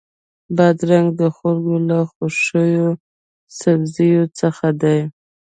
[0.55, 2.65] بادرنګ د خلکو له خوښو
[3.59, 4.99] سبزیو څخه دی.